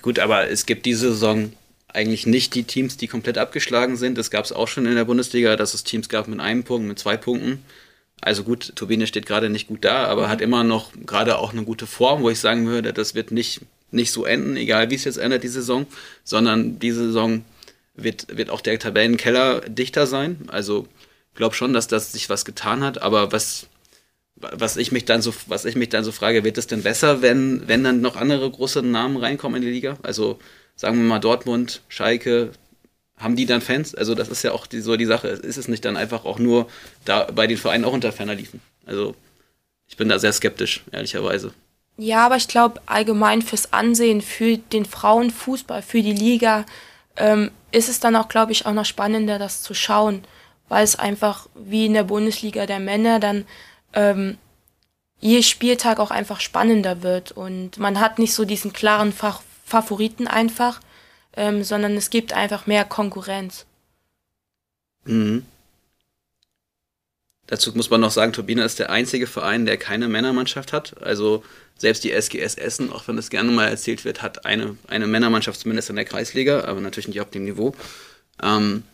[0.02, 1.52] Gut, aber es gibt diese Saison
[1.88, 4.16] eigentlich nicht die Teams, die komplett abgeschlagen sind.
[4.18, 6.86] Es gab es auch schon in der Bundesliga, dass es Teams gab mit einem Punkt,
[6.86, 7.64] mit zwei Punkten.
[8.20, 10.30] Also gut, Turbine steht gerade nicht gut da, aber mhm.
[10.30, 13.62] hat immer noch gerade auch eine gute Form, wo ich sagen würde, das wird nicht,
[13.90, 15.86] nicht so enden, egal wie es jetzt endet, die Saison,
[16.22, 17.44] sondern diese Saison
[17.94, 20.48] wird, wird auch der Tabellenkeller dichter sein.
[20.48, 20.86] Also
[21.40, 23.66] glaube schon, dass das sich was getan hat, aber was,
[24.40, 27.22] was ich mich dann so, was ich mich dann so frage, wird es denn besser,
[27.22, 29.98] wenn, wenn dann noch andere große Namen reinkommen in die Liga?
[30.02, 30.38] Also
[30.76, 32.50] sagen wir mal Dortmund, Schalke,
[33.16, 33.94] haben die dann Fans?
[33.94, 35.28] Also das ist ja auch die, so die Sache.
[35.28, 36.68] Ist es nicht dann einfach auch nur
[37.04, 38.60] da bei den Vereinen auch unter Ferner liefen?
[38.86, 39.14] Also
[39.86, 41.52] ich bin da sehr skeptisch, ehrlicherweise.
[41.98, 46.64] Ja, aber ich glaube allgemein fürs Ansehen, für den Frauenfußball, für die Liga,
[47.16, 50.24] ähm, ist es dann auch, glaube ich, auch noch spannender, das zu schauen,
[50.68, 53.44] weil es einfach wie in der Bundesliga der Männer dann
[53.94, 54.38] ähm,
[55.20, 60.26] je Spieltag auch einfach spannender wird und man hat nicht so diesen klaren Fach Favoriten
[60.26, 60.80] einfach,
[61.36, 63.66] ähm, sondern es gibt einfach mehr Konkurrenz.
[65.04, 65.44] Mhm.
[67.46, 71.02] Dazu muss man noch sagen, Turbine ist der einzige Verein, der keine Männermannschaft hat.
[71.02, 71.42] Also
[71.76, 75.58] selbst die SGS Essen, auch wenn das gerne mal erzählt wird, hat eine, eine Männermannschaft
[75.58, 77.74] zumindest in der Kreisliga, aber natürlich nicht auf dem Niveau.
[78.42, 78.84] Ähm,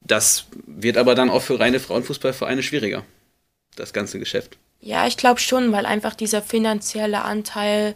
[0.00, 3.04] das wird aber dann auch für reine Frauenfußballvereine schwieriger,
[3.78, 4.58] das ganze Geschäft.
[4.80, 7.94] Ja, ich glaube schon, weil einfach dieser finanzielle Anteil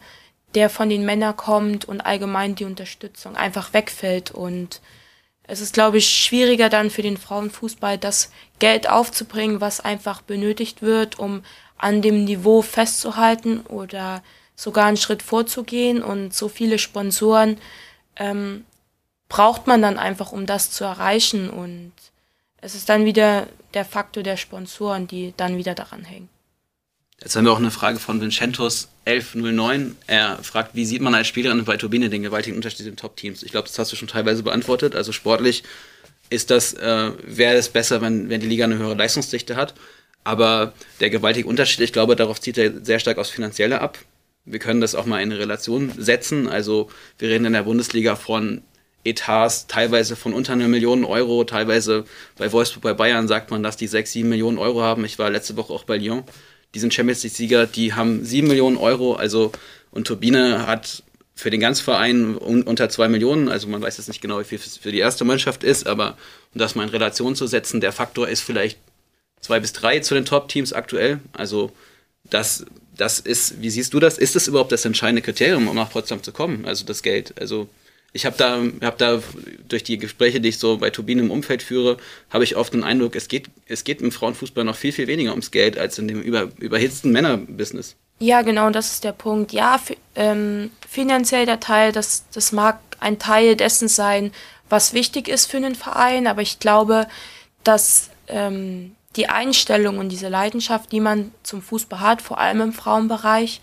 [0.55, 4.31] der von den Männern kommt und allgemein die Unterstützung einfach wegfällt.
[4.31, 4.81] Und
[5.45, 10.83] es ist, glaube ich, schwieriger dann für den Frauenfußball, das Geld aufzubringen, was einfach benötigt
[10.83, 11.43] wird, um
[11.79, 14.23] an dem Niveau festzuhalten oder
[14.55, 16.03] sogar einen Schritt vorzugehen.
[16.03, 17.59] Und so viele Sponsoren
[18.17, 18.65] ähm,
[19.29, 21.49] braucht man dann einfach, um das zu erreichen.
[21.49, 21.93] Und
[22.63, 26.29] es ist dann wieder der Faktor der Sponsoren, die dann wieder daran hängen.
[27.21, 29.97] Jetzt haben wir auch eine Frage von Vincentos 1109.
[30.07, 33.43] Er fragt, wie sieht man als Spielerin bei Turbine den gewaltigen Unterschied in Top-Teams?
[33.43, 34.97] Ich glaube, das hast du schon teilweise beantwortet.
[34.97, 35.63] Also sportlich
[36.31, 39.75] ist das, äh, wäre es besser, wenn, wenn die Liga eine höhere Leistungsdichte hat.
[40.25, 43.99] Aber der gewaltige Unterschied, ich glaube, darauf zieht er sehr stark aufs Finanzielle ab.
[44.45, 46.49] Wir können das auch mal in Relation setzen.
[46.49, 48.63] Also wir reden in der Bundesliga von
[49.05, 52.05] Etats teilweise von unter einer Million Euro, teilweise
[52.37, 55.05] bei Wolfsburg, bei Bayern sagt man, dass die sechs, sieben Millionen Euro haben.
[55.05, 56.25] Ich war letzte Woche auch bei Lyon
[56.75, 59.53] die sind Champions League-Sieger, die haben sieben Millionen Euro, also
[59.91, 61.03] und Turbine hat
[61.35, 64.45] für den ganzen Verein un unter zwei Millionen, also man weiß jetzt nicht genau, wie
[64.45, 66.17] viel für die erste Mannschaft ist, aber
[66.55, 68.79] um das mal in Relation zu setzen, der Faktor ist vielleicht
[69.41, 71.21] zwei bis drei zu den Top-Teams aktuell.
[71.33, 71.73] Also
[72.25, 72.65] das
[72.97, 74.19] das ist, wie siehst du das?
[74.19, 76.67] Ist das überhaupt das entscheidende Kriterium, um nach Potsdam zu kommen?
[76.67, 77.35] Also das Geld.
[77.41, 77.69] Also
[78.13, 79.23] ich habe da, hab da
[79.69, 81.97] durch die Gespräche, die ich so bei Turbinen im Umfeld führe,
[82.31, 85.31] habe ich oft den Eindruck, es geht, es geht im Frauenfußball noch viel, viel weniger
[85.31, 87.97] ums Geld als in dem über, überhitzten Männerbusiness.
[88.19, 89.53] Ja, genau, das ist der Punkt.
[89.53, 89.81] Ja,
[90.15, 94.33] ähm, finanziell der Teil, das, das mag ein Teil dessen sein,
[94.69, 97.09] was wichtig ist für einen Verein, aber ich glaube,
[97.65, 102.73] dass ähm, die Einstellung und diese Leidenschaft, die man zum Fußball hat, vor allem im
[102.73, 103.61] Frauenbereich,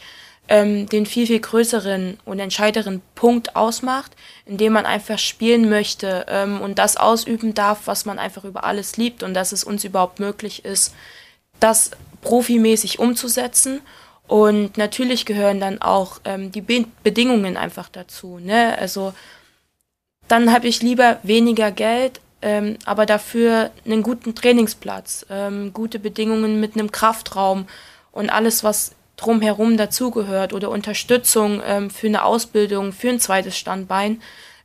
[0.49, 4.12] ähm, den viel, viel größeren und entscheideren Punkt ausmacht,
[4.45, 8.97] indem man einfach spielen möchte ähm, und das ausüben darf, was man einfach über alles
[8.97, 10.95] liebt und dass es uns überhaupt möglich ist,
[11.59, 13.81] das profimäßig umzusetzen.
[14.27, 18.39] Und natürlich gehören dann auch ähm, die Be Bedingungen einfach dazu.
[18.39, 18.75] Ne?
[18.79, 19.13] Also
[20.27, 26.59] dann habe ich lieber weniger Geld, ähm, aber dafür einen guten Trainingsplatz, ähm, gute Bedingungen
[26.59, 27.67] mit einem Kraftraum
[28.12, 34.21] und alles, was drumherum dazugehört oder Unterstützung ähm, für eine Ausbildung, für ein zweites Standbein,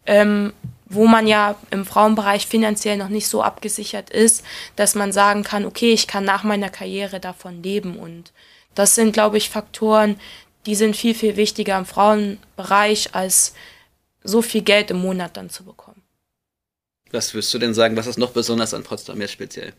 [0.06, 0.52] ähm,
[0.86, 4.44] wo man ja im Frauenbereich finanziell noch nicht so abgesichert ist,
[4.76, 7.96] dass man sagen kann, okay, ich kann nach meiner Karriere davon leben.
[7.98, 8.32] Und
[8.74, 10.20] das sind, glaube ich, Faktoren,
[10.66, 13.54] die sind viel, viel wichtiger im Frauenbereich, als
[14.22, 16.02] so viel Geld im Monat dann zu bekommen.
[17.10, 19.72] Was würdest du denn sagen, was ist noch besonders an Potsdam jetzt speziell?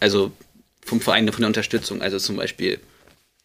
[0.00, 0.32] Also
[0.84, 2.80] vom Verein, von der Unterstützung, also zum Beispiel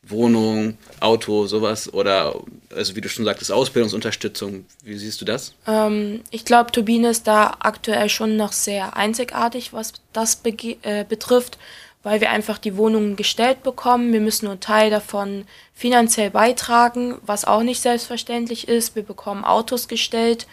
[0.06, 2.36] Wohnung, Auto, sowas oder
[2.76, 4.66] also wie du schon sagtest, Ausbildungsunterstützung.
[4.84, 5.54] Wie siehst du das?
[5.66, 11.58] Ähm, ich glaube, Turbine ist da aktuell schon noch sehr einzigartig, was das äh, betrifft,
[12.04, 14.12] weil wir einfach die Wohnungen gestellt bekommen.
[14.12, 18.96] Wir müssen nur Teil davon finanziell beitragen, was auch nicht selbstverständlich ist.
[18.96, 20.48] Wir bekommen Autos gestellt.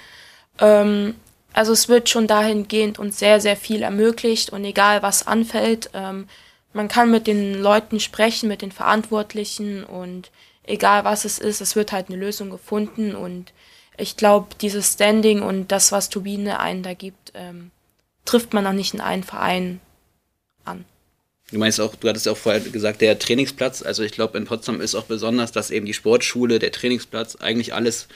[0.61, 1.17] Ähm,
[1.53, 6.29] also es wird schon dahingehend uns sehr, sehr viel ermöglicht und egal was anfällt, ähm,
[6.73, 10.31] man kann mit den Leuten sprechen, mit den Verantwortlichen und
[10.65, 13.53] egal was es ist, es wird halt eine Lösung gefunden und
[13.97, 17.71] ich glaube, dieses Standing und das, was Turbine einen da gibt, ähm,
[18.25, 19.81] trifft man noch nicht in einen Verein
[20.65, 20.85] an.
[21.51, 24.45] Du meinst auch, du hattest ja auch vorher gesagt, der Trainingsplatz, also ich glaube in
[24.45, 28.07] Potsdam ist auch besonders, dass eben die Sportschule, der Trainingsplatz, eigentlich alles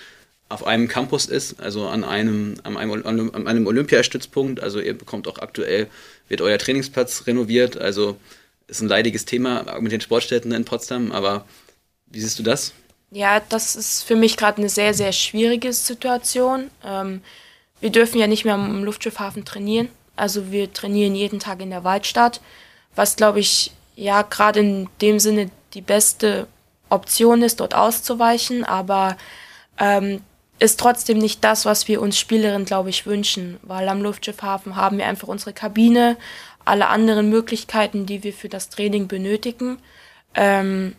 [0.49, 4.63] auf einem Campus ist, also an einem, an einem, an einem Olympiastützpunkt.
[4.63, 5.89] Also ihr bekommt auch aktuell,
[6.29, 7.77] wird euer Trainingsplatz renoviert.
[7.77, 8.17] Also
[8.67, 11.45] ist ein leidiges Thema mit den Sportstätten in Potsdam, aber
[12.07, 12.73] wie siehst du das?
[13.11, 16.71] Ja, das ist für mich gerade eine sehr, sehr schwierige Situation.
[16.85, 17.23] Ähm,
[17.81, 19.89] wir dürfen ja nicht mehr im Luftschiffhafen trainieren.
[20.17, 22.41] Also wir trainieren jeden Tag in der Waldstadt,
[22.95, 26.47] was glaube ich ja gerade in dem Sinne die beste
[26.89, 29.17] Option ist, dort auszuweichen, aber
[29.79, 30.21] ähm,
[30.59, 34.99] ist trotzdem nicht das, was wir uns Spielerinnen, glaube ich, wünschen, weil am Luftschiffhafen haben
[34.99, 36.17] wir einfach unsere Kabine,
[36.65, 39.79] alle anderen Möglichkeiten, die wir für das Training benötigen.
[40.35, 40.97] Ähm,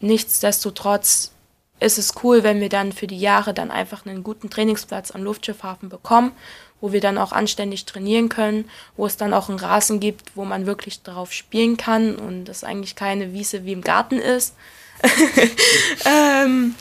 [0.00, 1.32] nichtsdestotrotz
[1.80, 5.22] ist es cool, wenn wir dann für die Jahre dann einfach einen guten Trainingsplatz am
[5.22, 6.32] Luftschiffhafen bekommen,
[6.80, 10.44] wo wir dann auch anständig trainieren können, wo es dann auch einen Rasen gibt, wo
[10.44, 14.54] man wirklich darauf spielen kann und das eigentlich keine Wiese wie im Garten ist.
[16.04, 16.74] ähm,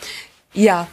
[0.54, 0.88] ja,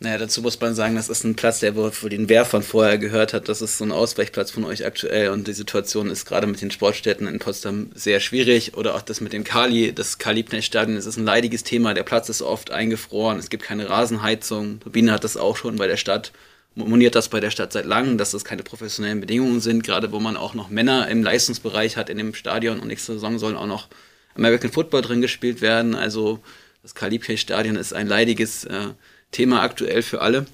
[0.00, 2.98] naja, dazu muss man sagen, das ist ein Platz, der wohl für den Werfern vorher
[2.98, 3.48] gehört hat.
[3.48, 6.70] Das ist so ein Ausweichplatz von euch aktuell und die Situation ist gerade mit den
[6.70, 8.76] Sportstätten in Potsdam sehr schwierig.
[8.76, 11.94] Oder auch das mit dem Kali, das Kali-Stadion, das ist ein leidiges Thema.
[11.94, 14.78] Der Platz ist oft eingefroren, es gibt keine Rasenheizung.
[14.78, 16.30] Turbine hat das auch schon bei der Stadt,
[16.76, 20.20] moniert das bei der Stadt seit langem, dass das keine professionellen Bedingungen sind, gerade wo
[20.20, 23.66] man auch noch Männer im Leistungsbereich hat in dem Stadion und nächste Saison sollen auch
[23.66, 23.88] noch
[24.36, 25.96] American Football drin gespielt werden.
[25.96, 26.38] Also
[26.84, 28.90] das Kali-Stadion ist ein leidiges äh,
[29.32, 30.46] Thema aktuell für alle.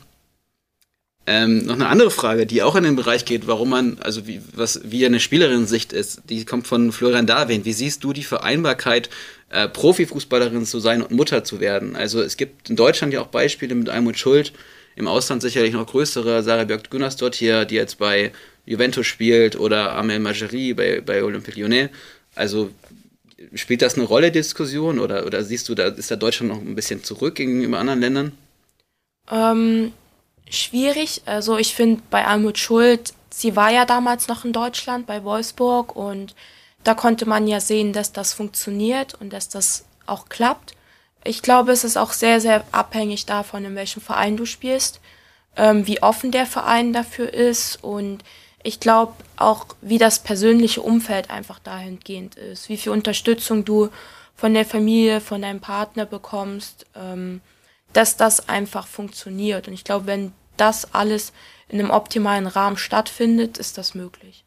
[1.27, 4.43] Ähm, noch eine andere Frage, die auch in den Bereich geht, warum man, also wie,
[4.55, 7.65] was, wie eine Spielerin-Sicht ist, die kommt von Florian Darwin.
[7.65, 9.09] Wie siehst du die Vereinbarkeit,
[9.49, 11.97] äh, Profifußballerin zu sein und Mutter zu werden?
[11.97, 14.53] Also es gibt in Deutschland ja auch Beispiele mit Almut Schuld,
[14.97, 18.31] im Ausland sicherlich noch größere, Sarah Björk dort hier, die jetzt bei
[18.67, 21.89] Juventus spielt, oder Amel Majerie bei, bei Olympique Lyonnais.
[22.35, 22.71] Also
[23.55, 26.75] spielt das eine Rolle, Diskussion, oder, oder siehst du, da ist da Deutschland noch ein
[26.75, 28.33] bisschen zurück gegenüber anderen Ländern?
[29.31, 29.93] Ähm,
[30.49, 31.23] schwierig.
[31.27, 35.97] Also ich finde bei Almut Schuld, sie war ja damals noch in Deutschland bei Wolfsburg
[35.97, 36.35] und
[36.85, 40.75] da konnte man ja sehen, dass das funktioniert und dass das auch klappt.
[41.25, 45.01] Ich glaube, es ist auch sehr, sehr abhängig davon, in welchem Verein du spielst,
[45.57, 48.23] ähm, wie offen der Verein dafür ist und
[48.63, 53.91] ich glaube auch, wie das persönliche Umfeld einfach dahingehend ist, wie viel Unterstützung du
[54.35, 56.87] von der Familie, von deinem Partner bekommst.
[56.97, 57.41] Ähm,
[57.95, 59.67] dass das einfach funktioniert.
[59.67, 61.33] Und ich glaube, wenn das alles
[61.69, 64.45] in einem optimalen Rahmen stattfindet, ist das möglich.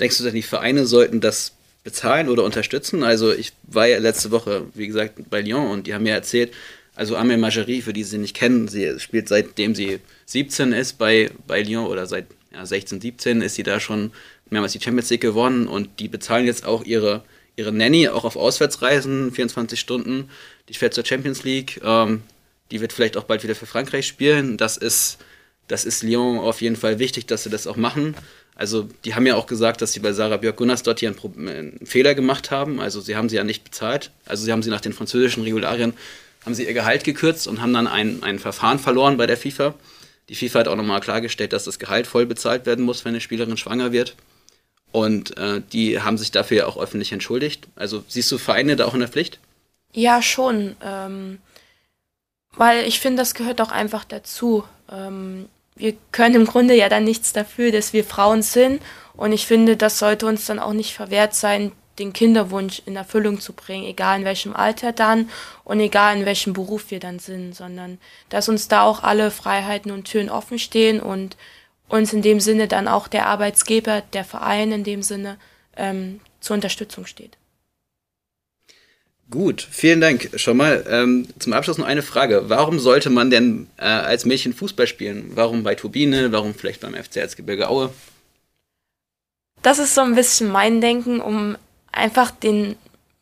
[0.00, 1.52] Denkst du denn, die Vereine sollten das
[1.84, 3.02] bezahlen oder unterstützen.
[3.02, 6.52] Also ich war ja letzte Woche, wie gesagt, bei Lyon und die haben mir erzählt,
[6.94, 11.30] also Amel Majerie, für die sie nicht kennen, sie spielt seitdem sie 17 ist bei,
[11.46, 14.12] bei Lyon oder seit ja, 16, 17 ist sie da schon
[14.50, 17.22] mehrmals die Champions League gewonnen und die bezahlen jetzt auch ihre,
[17.56, 20.28] ihre Nanny auch auf Auswärtsreisen, 24 Stunden.
[20.68, 22.22] Die fährt zur Champions League, ähm,
[22.70, 24.56] die wird vielleicht auch bald wieder für Frankreich spielen.
[24.56, 25.18] Das ist,
[25.68, 28.14] das ist Lyon auf jeden Fall wichtig, dass sie das auch machen.
[28.54, 31.48] Also die haben ja auch gesagt, dass sie bei Sarah Björk Gunnars dort hier einen,
[31.48, 32.80] einen, Fehler gemacht haben.
[32.80, 34.10] Also sie haben sie ja nicht bezahlt.
[34.26, 35.94] Also sie haben sie nach den französischen Regularien,
[36.44, 39.74] haben sie ihr Gehalt gekürzt und haben dann ein, ein Verfahren verloren bei der FIFA.
[40.28, 43.20] Die FIFA hat auch nochmal klargestellt, dass das Gehalt voll bezahlt werden muss, wenn eine
[43.20, 44.14] Spielerin schwanger wird.
[44.92, 47.66] Und äh, die haben sich dafür ja auch öffentlich entschuldigt.
[47.76, 49.38] Also siehst du Vereine da auch in der Pflicht?
[49.92, 50.76] Ja, schon.
[50.84, 51.38] Ähm,
[52.60, 54.64] weil ich finde, das gehört auch einfach dazu.
[54.92, 58.82] Ähm, wir können im Grunde ja dann nichts dafür, dass wir Frauen sind.
[59.14, 63.40] Und ich finde, das sollte uns dann auch nicht verwehrt sein, den Kinderwunsch in Erfüllung
[63.40, 65.30] zu bringen, egal in welchem Alter dann
[65.64, 67.96] und egal in welchem Beruf wir dann sind, sondern
[68.28, 71.38] dass uns da auch alle Freiheiten und Türen offen stehen und
[71.88, 75.38] uns in dem Sinne dann auch der Arbeitsgeber, der Verein in dem Sinne
[75.78, 77.38] ähm, zur Unterstützung steht.
[79.30, 80.30] Gut, vielen Dank.
[80.34, 82.48] Schon mal ähm, zum Abschluss noch eine Frage.
[82.48, 85.30] Warum sollte man denn äh, als Mädchen Fußball spielen?
[85.34, 86.32] Warum bei Turbine?
[86.32, 87.92] Warum vielleicht beim FC Erzgebirge Aue?
[89.62, 91.56] Das ist so ein bisschen mein Denken, um
[91.92, 92.74] einfach den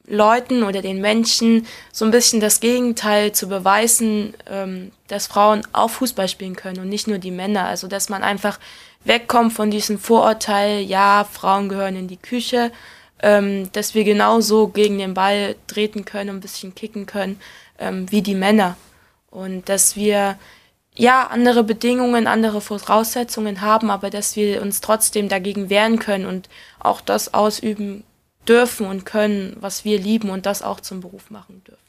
[0.07, 5.90] Leuten oder den Menschen so ein bisschen das Gegenteil zu beweisen, ähm, dass Frauen auch
[5.90, 7.66] Fußball spielen können und nicht nur die Männer.
[7.66, 8.59] Also dass man einfach
[9.05, 12.73] wegkommt von diesem Vorurteil, ja, Frauen gehören in die Küche,
[13.22, 17.40] ähm, dass wir genauso gegen den Ball treten können, ein bisschen kicken können,
[17.78, 18.76] ähm, wie die Männer.
[19.31, 20.38] Und dass wir
[20.94, 26.48] ja andere Bedingungen, andere Voraussetzungen haben, aber dass wir uns trotzdem dagegen wehren können und
[26.81, 28.04] auch das ausüben
[28.48, 31.88] dürfen und können, was wir lieben und das auch zum Beruf machen dürfen.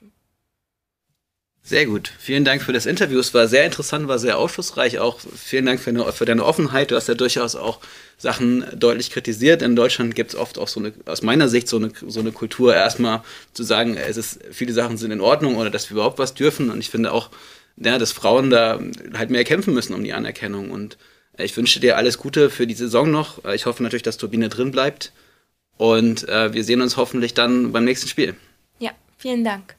[1.69, 2.11] Sehr gut.
[2.17, 3.19] Vielen Dank für das Interview.
[3.19, 4.97] Es war sehr interessant, war sehr aufschlussreich.
[4.97, 6.89] Auch vielen Dank für, eine, für deine Offenheit.
[6.89, 7.79] Du hast ja durchaus auch
[8.17, 9.61] Sachen deutlich kritisiert.
[9.61, 12.31] In Deutschland gibt es oft auch so eine, aus meiner Sicht, so eine, so eine
[12.31, 13.21] Kultur, erstmal
[13.53, 16.71] zu sagen, es ist, viele Sachen sind in Ordnung oder dass wir überhaupt was dürfen.
[16.71, 17.29] Und ich finde auch,
[17.77, 18.79] ja, dass Frauen da
[19.13, 20.71] halt mehr kämpfen müssen um die Anerkennung.
[20.71, 20.97] Und
[21.37, 23.45] ich wünsche dir alles Gute für die Saison noch.
[23.45, 25.13] Ich hoffe natürlich, dass Turbine drin bleibt.
[25.77, 28.33] Und äh, wir sehen uns hoffentlich dann beim nächsten Spiel.
[28.79, 29.78] Ja, vielen Dank.